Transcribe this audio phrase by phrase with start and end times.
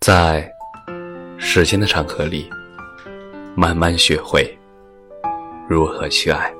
[0.00, 0.48] 在
[1.38, 2.48] 时间的长河里，
[3.56, 4.56] 慢慢学会
[5.68, 6.54] 如何去爱。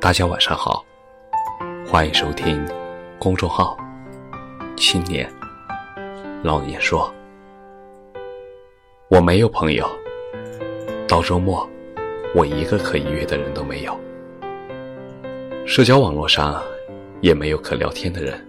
[0.00, 0.84] 大家晚上好，
[1.84, 2.64] 欢迎收听
[3.18, 3.76] 公众号
[4.78, 5.28] “青年
[6.44, 7.12] 老年说”。
[9.10, 9.84] 我没有朋友，
[11.08, 11.68] 到周末，
[12.32, 14.00] 我一个可以约的人都没有。
[15.66, 16.62] 社交网络上
[17.20, 18.48] 也没有可聊天的人，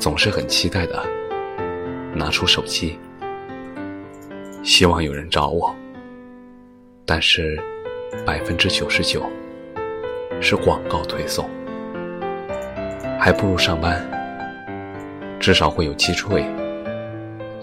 [0.00, 1.21] 总是很期待的。
[2.14, 2.98] 拿出手机，
[4.62, 5.74] 希望有人找我，
[7.06, 7.58] 但是
[8.26, 9.24] 百分之九十九
[10.40, 11.48] 是广告推送，
[13.18, 14.04] 还不如上班，
[15.40, 16.44] 至少会有机会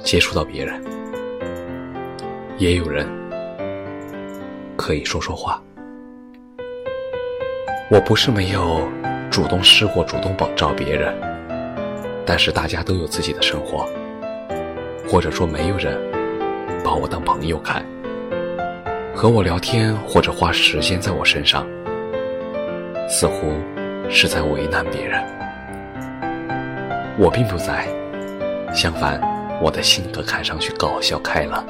[0.04, 0.84] 接触到别人，
[2.58, 3.08] 也有人
[4.76, 5.62] 可以说说话。
[7.92, 8.88] 我不是没有
[9.30, 11.14] 主动试过主动找别人，
[12.26, 13.88] 但是大家都有自己的生活。
[15.10, 15.98] 或者说，没有人
[16.84, 17.84] 把我当朋友看，
[19.16, 21.68] 和我聊天或者花时间在我身上，
[23.10, 23.54] 似乎
[24.08, 25.20] 是在为难别人。
[27.18, 27.88] 我并不在，
[28.72, 29.20] 相反，
[29.60, 31.66] 我的性格看上去搞笑开朗。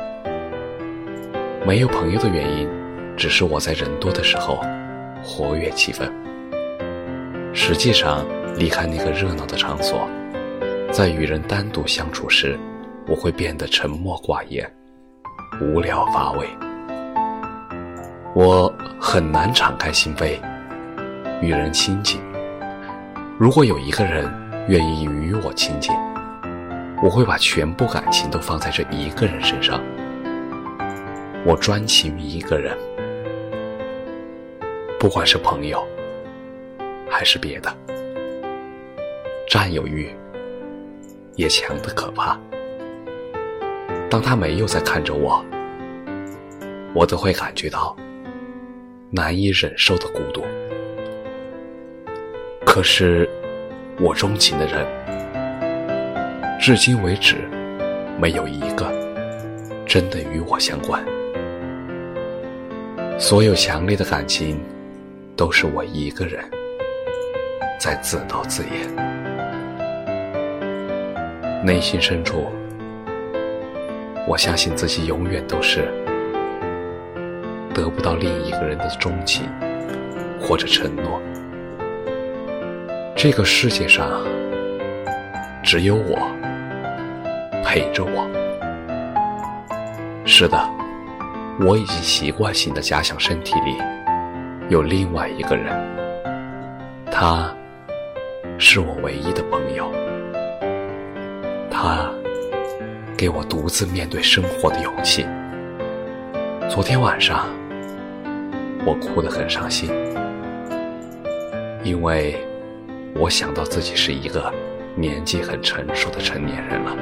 [1.66, 2.68] 没有朋友的原因，
[3.16, 4.62] 只是我在人多的时候
[5.24, 6.12] 活跃气氛。
[7.54, 8.26] 实际上，
[8.58, 10.06] 离开那个热闹的场所，
[10.92, 12.60] 在与人单独相处时。
[13.10, 14.72] 我会变得沉默寡言、
[15.60, 16.48] 无聊乏味。
[18.36, 18.72] 我
[19.02, 20.40] 很难敞开心扉，
[21.42, 22.22] 与人亲近。
[23.40, 24.32] 如果有一个人
[24.68, 25.92] 愿意与我亲近，
[27.02, 29.82] 我会把全部感情都放在这一个人身上。
[31.48, 32.78] 我专情于一个人，
[35.00, 35.84] 不管是朋友
[37.10, 37.76] 还是别的，
[39.48, 40.16] 占有欲
[41.38, 42.40] 也强得可怕。
[44.10, 45.46] 当他没有在看着我，
[46.96, 47.96] 我都会感觉到
[49.12, 50.44] 难以忍受的孤独。
[52.66, 53.30] 可是，
[54.00, 54.84] 我钟情的人，
[56.60, 57.36] 至今为止
[58.20, 58.92] 没有一个
[59.86, 61.06] 真的与我相关。
[63.20, 64.60] 所有强烈的感情，
[65.36, 66.44] 都是我一个人
[67.80, 68.96] 在自导自演，
[71.64, 72.48] 内心深处。
[74.30, 75.92] 我相信自己永远都是
[77.74, 79.50] 得不到另一个人的钟情
[80.40, 81.20] 或者承诺。
[83.16, 84.24] 这个世界上
[85.64, 86.16] 只有我
[87.66, 88.30] 陪着我。
[90.28, 90.64] 是的，
[91.60, 93.78] 我已经习惯性的假想身体里
[94.70, 95.76] 有另外一个人，
[97.12, 97.52] 他
[98.60, 99.92] 是我唯一的朋友，
[101.72, 102.14] 他。
[103.20, 105.26] 给我独自面对生活的勇气。
[106.70, 107.50] 昨天晚上，
[108.86, 109.90] 我哭得很伤心，
[111.84, 112.38] 因为
[113.16, 114.50] 我想到自己是一个
[114.96, 116.96] 年纪很成熟的成年人了，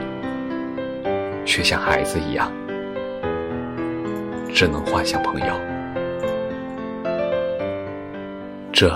[1.45, 2.51] 却像孩子一样，
[4.51, 5.53] 只能幻想朋友。
[8.73, 8.91] 这，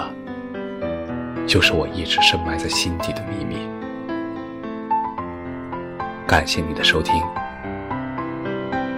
[1.45, 3.57] 就是我一直深埋在心底的秘密。
[6.31, 7.13] 感谢你的收听，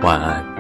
[0.04, 0.53] 晚安。